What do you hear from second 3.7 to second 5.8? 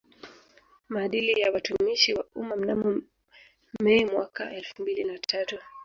Mei mwaka elfumbili na tatu